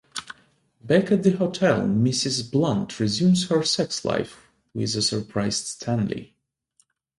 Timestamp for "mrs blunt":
1.81-2.99